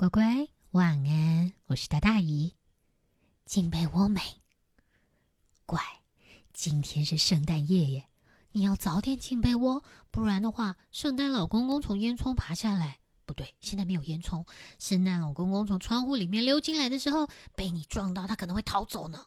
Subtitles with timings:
[0.00, 2.54] 乖乖晚安，我是大大姨。
[3.44, 4.18] 进被窝没？
[5.66, 5.78] 乖，
[6.54, 8.08] 今天是圣诞夜耶，
[8.52, 14.46] 你要早点进被窝，不然的话，圣诞老公公从烟囱爬下来，不对，现在没有烟囱。
[14.78, 19.26] 圣诞老公公从窗户里面溜进来的时候，被你撞到，他可能会逃走呢。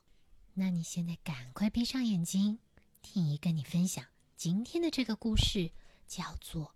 [0.56, 2.58] 那你现在赶快闭上眼睛，
[3.04, 4.04] 听姨跟你分享
[4.36, 5.70] 今天的这个故事，
[6.08, 6.66] 叫做《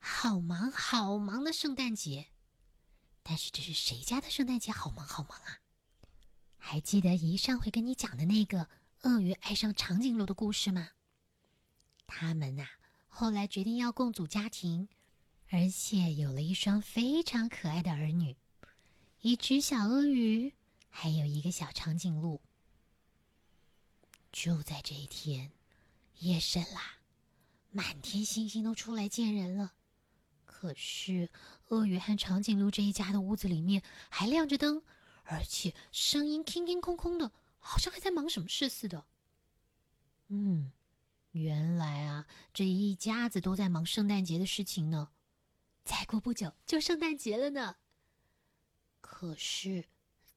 [0.00, 2.26] 好忙好忙的圣诞节》。
[3.26, 5.58] 但是这是谁家的圣诞节好忙好忙啊？
[6.58, 8.68] 还记得姨上回跟你讲的那个
[9.00, 10.90] 鳄鱼爱上长颈鹿的故事吗？
[12.06, 12.66] 他们呐，
[13.08, 14.88] 后来决定要共组家庭，
[15.48, 18.36] 而且有了一双非常可爱的儿女，
[19.22, 20.52] 一只小鳄鱼，
[20.90, 22.42] 还有一个小长颈鹿。
[24.30, 25.50] 就在这一天，
[26.18, 26.98] 夜深啦，
[27.70, 29.72] 满天星星都出来见人了。
[30.64, 31.28] 可是，
[31.68, 34.82] 鳄鱼和长颈鹿这一家的屋子里面还亮着灯，
[35.24, 39.04] 而且声音空空空空的，好像还在忙什么事似的。
[40.28, 40.72] 嗯，
[41.32, 45.10] 原来啊，这一家子都在忙圣诞节的事情呢。
[45.84, 47.76] 再过不久就圣诞节了呢。
[49.02, 49.84] 可是，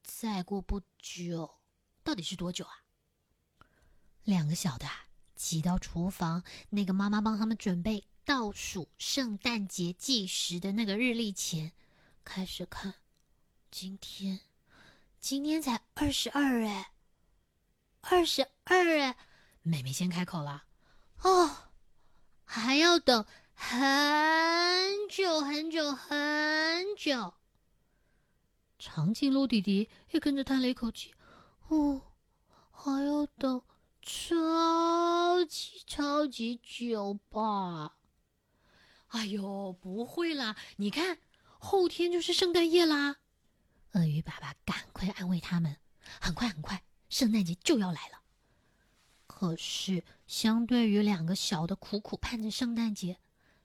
[0.02, 1.54] 再过不久，
[2.04, 2.84] 到底是多久啊？
[4.24, 4.86] 两个小的
[5.34, 11.72] 挤到厨房，那个妈妈帮他们准备倒数圣诞节计时的那个日历前，
[12.22, 12.96] 开始看。
[13.70, 14.40] 今天，
[15.18, 16.92] 今天才二十二哎，
[18.02, 19.16] 二十二哎！
[19.62, 20.64] 妹妹先开口了，
[21.22, 21.70] 哦，
[22.44, 27.32] 还要等很久很久很久。
[28.78, 31.14] 长颈鹿弟弟也跟着叹了一口气，
[31.68, 32.02] 哦，
[32.70, 33.62] 还要等。
[34.02, 37.97] 超级超级久吧！
[39.08, 40.56] 哎呦，不会啦！
[40.76, 41.18] 你看，
[41.58, 43.16] 后天就是圣诞夜啦。
[43.92, 45.76] 鳄鱼爸爸赶快安慰他们
[46.20, 48.20] ：“很快很快，圣诞节就要来了。”
[49.26, 53.18] 可是，相对于两个小的苦苦盼着圣诞节，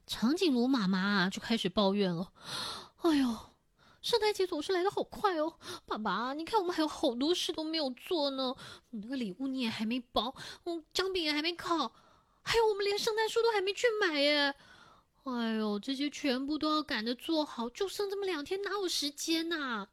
[0.08, 2.32] 长颈鹿妈妈就开始抱怨了
[3.04, 3.38] ：“哎呦！”
[4.02, 8.54] 圣诞节总是来的好快哦，爸爸，你看我们还有好多事都没有做呢。
[8.90, 11.94] 你那个礼物你也还没包，嗯，姜饼也还没烤，
[12.42, 14.54] 还有我们连圣诞树都还没去买耶。
[15.24, 19.88] 哎呦，这些全部都要赶着做好，就剩这么两天，哪有时间呐？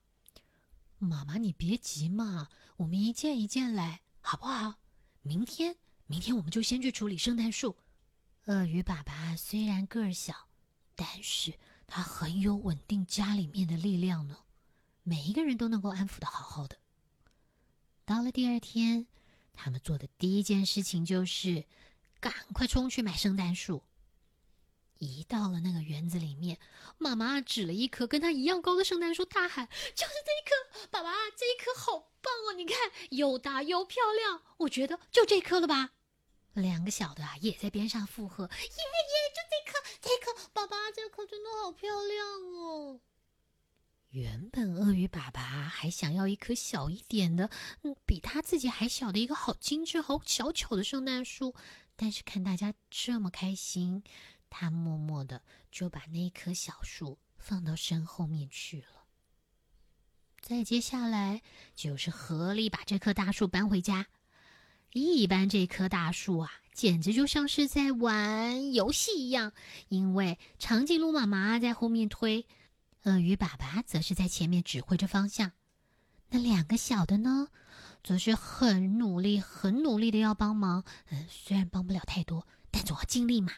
[0.99, 4.75] 妈妈，你别急嘛，我们一件一件来，好不好？
[5.23, 5.77] 明天，
[6.07, 7.77] 明天我们就先去处理圣诞树。
[8.47, 10.49] 鳄鱼爸爸虽然个儿小，
[10.95, 11.55] 但是。
[11.93, 14.37] 他很有稳定家里面的力量呢，
[15.03, 16.77] 每一个人都能够安抚的好好的。
[18.05, 19.09] 到了第二天，
[19.53, 21.65] 他们做的第一件事情就是
[22.21, 23.83] 赶快冲去买圣诞树。
[25.01, 26.59] 一到了那个园子里面，
[26.99, 29.67] 妈妈指了一棵跟他一样高的圣诞树，大喊
[29.97, 30.87] ：“就是这一棵！
[30.91, 32.53] 爸爸，这一棵好棒哦！
[32.53, 35.91] 你看，又大又漂亮，我觉得就这棵了吧。”
[36.53, 43.01] 两个小的啊，也在边上附和：“耶耶，就这棵，这棵，爸爸，这棵真的好漂亮哦。”
[44.11, 47.49] 原本鳄鱼爸爸还想要一棵小一点的，
[47.85, 51.55] 嗯，比他自己还小的一个好精致、好小巧的圣诞树，
[51.95, 54.03] 但是看大家这么开心，
[54.51, 59.07] 他默默的就把那棵小树放到身后面去了。
[60.43, 61.43] 再接下来
[61.75, 64.09] 就是合力把这棵大树搬回家。
[64.93, 69.53] 一般这棵大树啊，简直就像是在玩游戏一样，
[69.89, 72.47] 因为长颈鹿妈妈在后面推，
[73.05, 75.53] 鳄鱼爸爸则是在前面指挥着方向。
[76.31, 77.49] 那两个小的呢，
[78.03, 80.85] 则是很努力、很努力的要帮忙。
[81.11, 83.53] 嗯，虽然帮不了太多，但总要尽力嘛，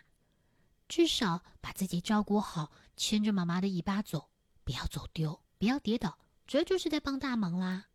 [0.92, 4.28] 至少把自己照顾好，牵着妈妈的尾巴走，
[4.62, 7.86] 不要走丢，不要跌倒，这就是在帮大忙啦。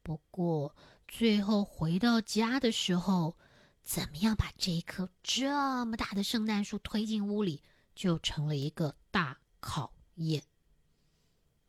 [0.00, 0.76] 不过。
[1.08, 3.36] 最后回到家的时候，
[3.82, 7.64] 怎么样把这一棵这么大的圣诞树推进屋里，
[7.96, 10.44] 就成了一个大考验。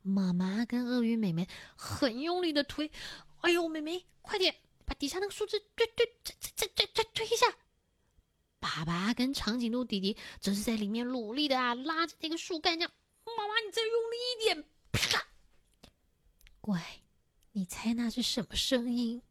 [0.04, 2.92] 妈妈跟鳄鱼妹妹很用力的推，
[3.42, 4.56] 哎呦，妹妹快点
[4.86, 7.48] 把底下那个树枝推推推推推推推一下。
[8.64, 12.92] 爸爸跟长颈鹿弟弟则是在里面努力的啊拉着那个树干，这样，
[13.26, 15.28] 妈妈你再用力一点，啪！
[16.62, 17.02] 乖，
[17.52, 19.22] 你猜那是什么声音？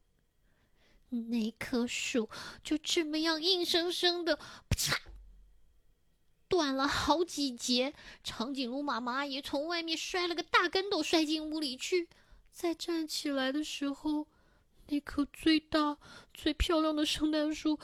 [1.08, 2.28] 那棵树
[2.62, 5.00] 就这么样硬生生的啪
[6.46, 12.10] 断了好几节，长颈鹿妈妈也从外面摔了个大跟头，摔进屋里去。
[12.50, 14.28] 再站起来的时候，
[14.88, 15.96] 那棵最大、
[16.34, 17.78] 最漂亮的圣诞树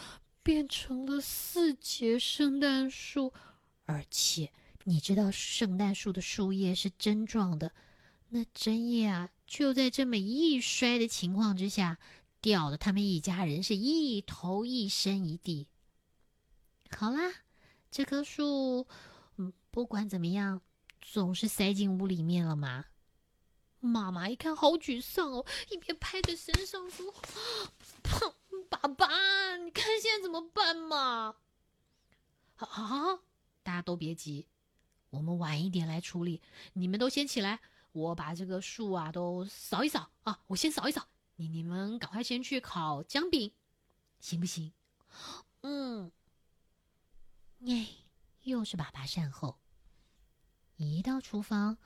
[0.49, 3.35] 变成了四节圣诞树，
[3.85, 4.51] 而且
[4.85, 7.75] 你知道圣诞树的树叶是针状的，
[8.31, 11.99] 那针叶啊，就在这么一摔的情况之下，
[12.41, 15.67] 掉的他们一家人是一头一身一地。
[16.97, 17.31] 好啦，
[17.91, 18.87] 这棵树，
[19.37, 20.63] 嗯，不管怎么样，
[21.03, 22.87] 总是塞进屋里面了嘛。
[23.81, 27.13] 妈妈一看，好沮丧哦，一边拍着身上说
[28.03, 28.33] ：“砰，
[28.69, 31.37] 爸爸，你看现在怎么办嘛？”
[32.57, 33.21] 啊，
[33.63, 34.47] 大家都别急，
[35.11, 36.43] 我们晚一点来处理。
[36.73, 37.61] 你们都先起来，
[37.93, 41.09] 我把这个树啊都扫一扫啊，我先扫一扫。
[41.37, 43.53] 你你们赶快先去烤姜饼，
[44.21, 44.73] 行不行？
[45.63, 46.11] 嗯。
[47.67, 47.89] 哎，
[48.43, 49.59] 又是爸爸善后。
[50.77, 51.79] 一到厨房，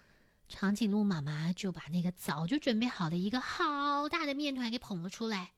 [0.48, 5.52] 长颈鹿妈妈就把那个早就准备好的一个好大的面团给捧了出来。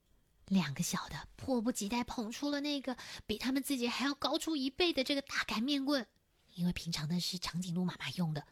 [0.46, 2.96] 两个小的迫不及待捧出了那个
[3.26, 6.06] 比他们自己还要高出一倍的这个大擀面棍，
[6.55, 8.46] 因为平常的是长颈鹿妈妈用的，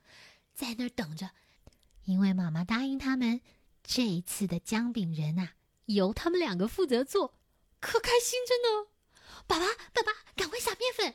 [0.55, 1.31] 在那儿等着。
[2.05, 3.41] 因为妈妈答应他们，
[3.85, 5.55] 这一次的姜饼人啊，
[5.85, 7.35] 由他们两个负责做，
[7.79, 8.91] 可开心着呢。
[9.47, 11.15] 爸爸，爸爸，赶快撒面粉。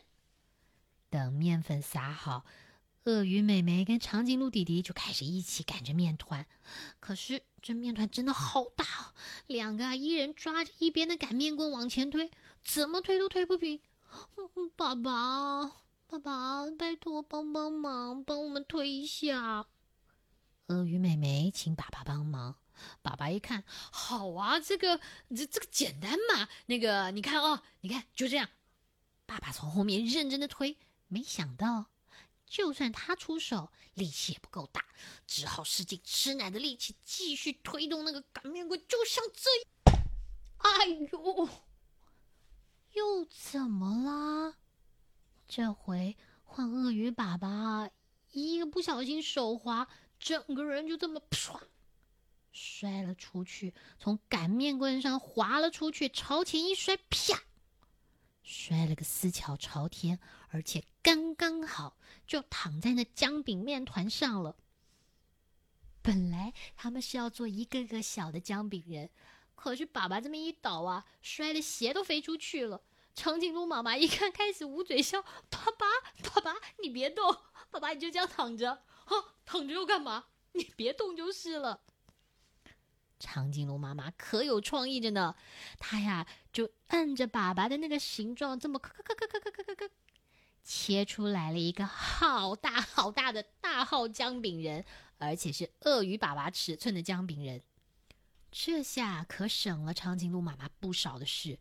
[1.10, 2.46] 等面粉撒好，
[3.08, 6.46] 鳄鱼妹妹跟长颈鹿弟弟就开始一起擀着面团。
[7.00, 9.14] 可是这面团真的好大哦，
[9.48, 12.30] 两个啊，一人抓着一边的擀面棍往前推，
[12.62, 13.80] 怎么推都推不平。
[14.76, 15.72] 爸爸，
[16.06, 19.68] 爸爸，拜托帮帮忙，帮我们推一下。
[20.68, 22.56] 鳄鱼妹妹请爸爸帮忙。
[23.02, 25.00] 爸爸一看，好啊，这个
[25.30, 26.50] 这这个简单嘛。
[26.66, 28.50] 那个你看哦，你看就这样。
[29.26, 30.76] 爸爸从后面认真的推。
[31.08, 31.86] 没想到，
[32.48, 34.84] 就算他出手，力气也不够大，
[35.28, 39.94] 只好使劲吃奶的力气继续推动那个擀面棍，就像这。
[40.58, 41.50] 哎呦，
[42.94, 44.56] 又怎么啦？
[45.48, 47.90] 这回换鳄鱼爸爸，
[48.32, 49.88] 一个不小心手滑，
[50.20, 51.60] 整个人就这么唰
[52.52, 57.44] 摔了出去，从擀面棍上滑了出去，朝前一摔，啪！
[58.42, 60.20] 摔了个四脚朝天，
[60.50, 61.98] 而且刚刚好
[62.28, 64.58] 就躺在那姜饼面团上了。
[66.02, 69.10] 本来他们是要做一个个小的姜饼人，
[69.56, 72.84] 可是爸爸这么一倒啊，摔的鞋都飞出去了。
[73.16, 75.88] 长颈鹿妈妈一看，开始捂嘴笑：“爸爸，
[76.30, 77.36] 爸爸，你别动，
[77.72, 79.12] 爸爸你就这样躺着，啊，
[79.44, 80.26] 躺着又干嘛？
[80.52, 81.82] 你别动就是了。”
[83.20, 85.36] 长颈鹿妈妈可有创意着呢，
[85.80, 89.94] 她呀就按着爸爸的那个形状，这么咔咔咔咔咔咔咔咔，
[90.68, 94.84] 切出来了一个好大好大的大号姜饼人，
[95.18, 97.64] 而且是鳄鱼爸爸尺寸的姜饼人。
[98.52, 101.58] 这下可省了长颈鹿妈妈不少的事，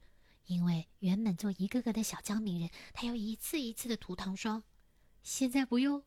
[0.46, 4.64] 因为原本做一个个的小姜饼人，他要一次一次的涂糖霜，
[5.22, 6.02] 现在不用，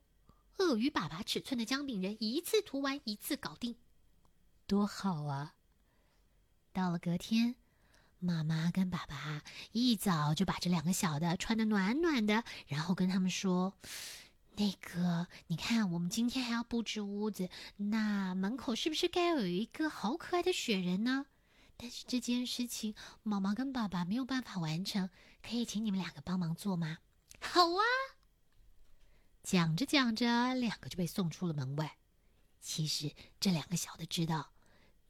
[0.57, 3.77] 鳄鱼爸爸尺寸的姜饼人一次涂完一次搞定。
[4.67, 5.55] 多好啊！
[6.73, 7.55] 到了隔天，
[8.19, 13.74] 妈妈跟爸爸一早就把这两个小的穿的暖暖的，然后跟他们说
[14.57, 21.27] ：“那个，你看，我们今天还要布置屋子，那门口是不是该有一个好可爱的雪人呢？
[21.77, 22.94] 但是这件事情，
[23.24, 25.10] 妈妈跟爸爸没有办法完成，
[25.42, 26.98] 可以请你们两个帮忙做吗
[27.39, 27.81] ？”“好啊！”
[29.44, 31.95] 讲着讲着，两个就被送出了门外。
[32.60, 34.51] 其实这两个小的知道。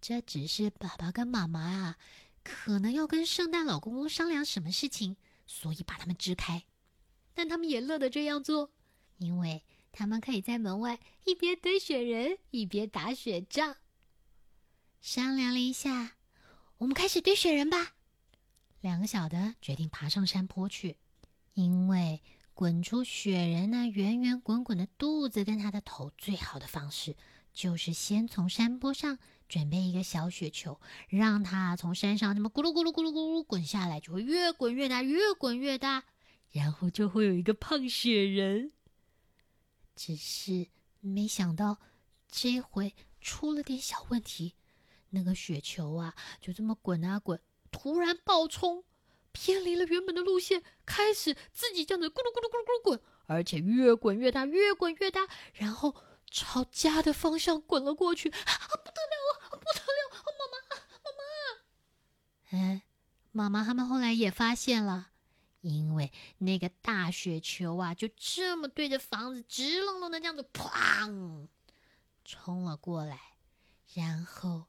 [0.01, 1.98] 这只是爸爸跟妈妈啊，
[2.70, 6.66] 可能要跟圣诞老公公商量什么事情，所以把他们支开。
[7.34, 8.70] 但他们也乐得这样做，
[9.18, 13.78] 因为他们可以在门外一边堆雪人，一边打雪仗。
[15.02, 16.12] 商量了一下，
[16.78, 17.96] 我们开始堆雪人吧。
[18.82, 20.98] 两个小的决定爬上山坡去，
[21.56, 22.22] 因为
[22.54, 27.16] 滚出雪人那圆圆滚滚的肚子跟他的头，最好的方式
[27.52, 29.18] 就是先从山坡上。
[29.50, 30.79] 准备一个小雪球，
[31.10, 36.03] 让它从山上这么咕噜咕噜咕噜咕噜滚下来，就会越滚越大，越滚越大，
[36.51, 38.72] 然后就会有一个胖雪人。
[39.96, 40.68] 只是
[41.01, 41.79] 没想到
[42.29, 44.53] 这回出了点小问题，
[45.10, 47.41] 那个雪球啊，就这么滚啊滚，
[47.72, 48.84] 突然爆冲，
[49.32, 55.96] 偏离了原本的路线，开始自己这样子咕噜咕噜咕噜咕噜滚，而且越滚越大，越滚越大，然后
[56.29, 58.38] 朝家的方向滚了过去，啊，
[58.70, 59.50] 不得了！
[59.50, 60.10] 不得了！
[60.13, 60.56] 妈妈，
[61.03, 61.22] 妈妈！
[62.50, 62.84] 哎，
[63.32, 65.12] 妈妈他们后来也发现了，
[65.62, 71.48] 因为那个大雪球啊，就这么对着房子直愣愣的这样子，砰，
[72.25, 73.20] 冲了过来，
[73.94, 74.65] 然后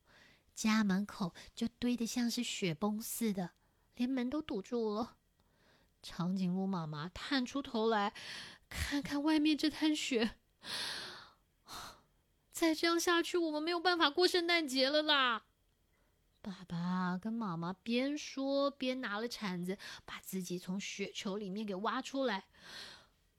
[0.54, 3.52] 家门口就堆得像是雪崩似的，
[3.96, 5.16] 连门都堵住了。
[6.02, 8.12] 长颈鹿妈妈探出头来，
[8.68, 10.36] 看看外面这滩雪。
[12.52, 15.44] 再这样下去，我们没有办法过圣诞节了啦！
[16.42, 22.46] 爸爸跟妈妈边说边拿了铲子，把自己从雪球里面给挖出来。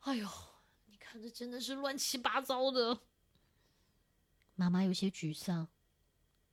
[0.01, 0.29] 哎呦，
[0.86, 3.01] 你看这真的是乱七八糟的。
[4.55, 5.67] 妈妈有些沮丧，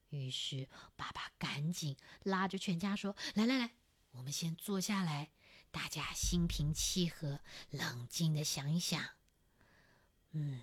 [0.09, 3.75] 于是爸爸赶紧拉着全家说：“来来来，
[4.13, 5.31] 我们先坐下来，
[5.71, 7.41] 大家心平气和，
[7.71, 9.03] 冷静的想一想。
[10.33, 10.63] 嗯，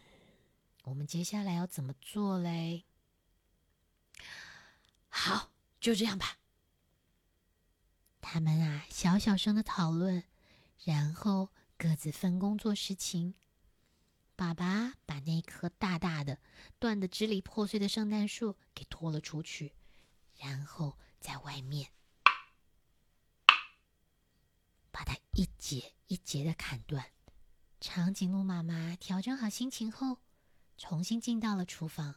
[0.84, 2.86] 我们接下来要怎么做嘞？
[5.10, 5.52] 好，
[5.86, 6.40] 就这样吧。”
[8.20, 10.24] 他们啊，小小声的讨论，
[10.84, 13.36] 然后各自分工做事情。
[14.36, 16.40] 爸爸把那棵大大的、
[16.80, 19.76] 断得支离破碎的圣诞树给拖了出去，
[20.40, 21.92] 然后在外面
[24.90, 27.12] 把它一节一节的砍断。
[27.80, 30.18] 长颈鹿妈妈调整好心情后，
[30.80, 32.16] 重新进到了厨房，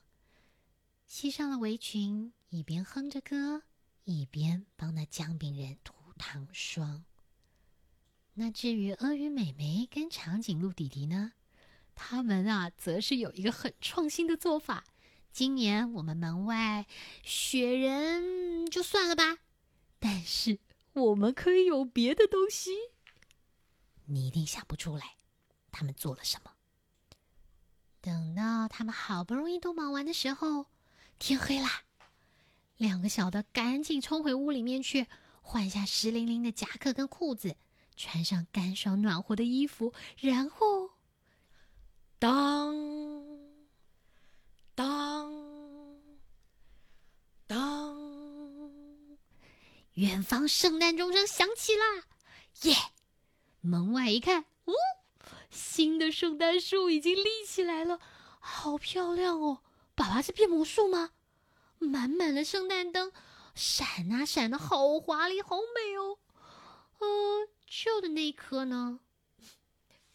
[1.07, 3.63] 系上了围裙，一边哼着歌，
[4.05, 7.05] 一边帮那姜饼人涂糖霜。
[8.35, 11.33] 那至于鳄鱼美眉跟长颈鹿弟弟呢？
[11.95, 14.85] 他们啊，则是有一个很创新的做法。
[15.31, 16.87] 今年我们门外
[17.23, 19.39] 雪人就算了吧，
[19.99, 20.59] 但是
[20.95, 22.71] 我们可以有别的东西。
[24.07, 25.17] 你一定想不出来，
[25.71, 26.53] 他们做了什么。
[28.01, 30.67] 等到他们好不容易都忙完的时候，
[31.19, 31.83] 天黑啦。
[32.79, 35.07] 两个小的赶紧冲回屋里面去，
[35.43, 37.55] 换下湿淋淋的夹克跟裤子，
[37.95, 40.91] 穿上干爽暖和的衣服，然后。
[42.21, 42.75] 当
[44.75, 45.33] 当
[47.47, 47.97] 当！
[49.95, 52.03] 远方圣诞钟声响起啦！
[52.63, 52.75] 耶！
[53.61, 54.73] 门外一看，呜，
[55.49, 58.01] 新的圣诞树已经立起来了，
[58.41, 59.63] 好漂亮哦！
[59.95, 61.11] 爸爸是变魔术吗？
[61.79, 63.13] 满满的圣诞灯，
[63.55, 66.19] 闪啊闪的，好华丽，好美哦！
[66.99, 69.01] 呃，旧的那一颗呢？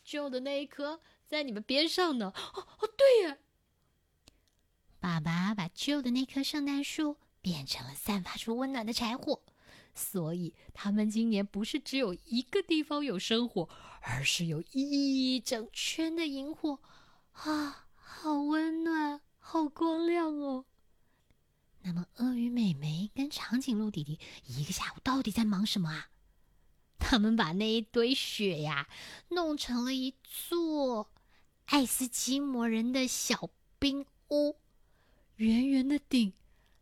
[0.03, 1.01] 旧的那一颗。
[1.25, 2.31] 在你们边上呢！
[2.35, 3.37] 哦哦，对呀。
[4.99, 9.41] 爸爸把旧的那棵圣诞树变成了散发出温暖的柴火，
[9.95, 13.67] 所以他们今年不是只有一个地方有生火，
[14.01, 16.79] 而是有一整圈的萤火。
[17.31, 20.65] 啊，好温暖，好光亮哦！
[21.83, 26.09] 那么，鳄鱼妹妹跟长颈鹿弟弟一个下午到底在忙什么啊？
[26.97, 28.87] 他们把那一堆雪呀，
[29.29, 31.11] 弄成了一座。
[31.65, 33.49] 爱斯基摩人的小
[33.79, 34.57] 冰屋，
[35.35, 36.33] 圆圆的顶，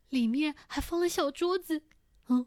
[0.10, 1.84] 里面还放了小桌子。
[2.27, 2.46] 嗯，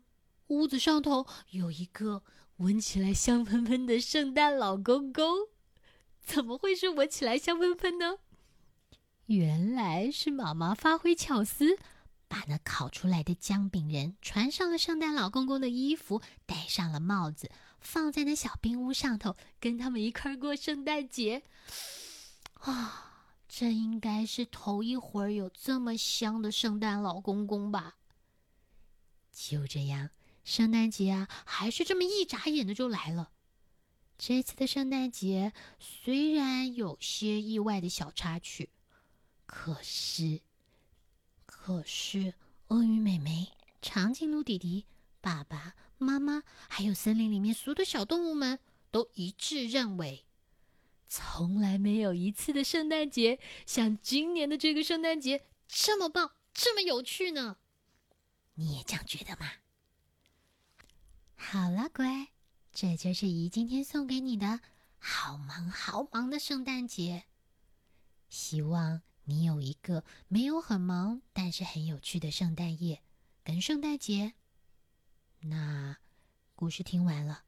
[0.48, 2.22] 屋子上头有一个
[2.58, 5.48] 闻起来香喷喷的圣诞老公公。
[6.22, 8.18] 怎么会是闻起来香喷喷呢？
[9.26, 11.78] 原来是妈妈发挥巧思，
[12.34, 17.48] 把那烤出来的姜饼人穿上了圣诞老公公的衣服，戴上了帽子，
[17.78, 21.44] 放在那小冰屋上头，跟他们一块过圣诞节。
[22.54, 27.94] 啊，这应该是头一回有这么香的圣诞老公公吧？
[29.30, 30.10] 就这样，
[30.42, 33.30] 圣诞节啊，还是这么一眨眼的就来了。
[34.18, 38.70] 这次的圣诞节虽然有些意外的小插曲，
[39.46, 40.40] 可是，
[41.66, 42.34] 可是，
[42.68, 43.48] 鳄鱼妹妹、
[43.80, 44.84] 长颈鹿弟弟、
[45.22, 48.58] 爸爸妈妈，还有森林里面所有的小动物们
[48.90, 50.26] 都一致认为。
[51.08, 57.56] 从来没有一次的圣诞节像今年的这个圣诞节这么棒，这么有趣呢。
[58.56, 59.50] 你也这样觉得吗？
[61.34, 62.28] 好了，乖，
[62.74, 64.60] 这就是姨今天送给你的
[64.98, 67.24] 好忙好忙的圣诞节。
[68.28, 73.02] 希望你有一个没有很忙，但是很有趣的圣诞夜
[73.42, 74.34] 跟圣诞节。
[75.40, 75.96] 那
[76.54, 77.44] 故事听完了，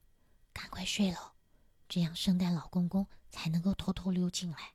[0.52, 1.33] 赶快睡喽，
[1.88, 3.06] 这样圣诞老公公。
[3.37, 4.73] 才能够偷偷溜进来。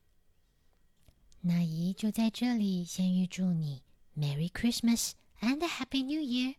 [1.40, 3.82] 那姨就在这里先预祝你
[4.16, 6.54] Merry Christmas and Happy New Year。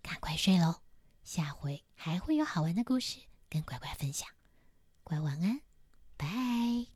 [0.00, 0.80] 赶快睡喽，
[1.22, 3.18] 下回还会有好玩的故事
[3.50, 4.26] 跟乖乖分享。
[5.04, 5.60] 乖晚安，
[6.16, 6.91] 拜。